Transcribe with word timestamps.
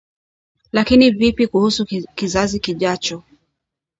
lakini 0.71 1.09
vipi 1.11 1.47
kuhusu 1.47 1.85
kizazi 2.15 2.59
kijacho 2.59 3.23